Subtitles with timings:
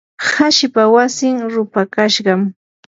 [0.33, 2.41] hashipa wasin rupakashqam.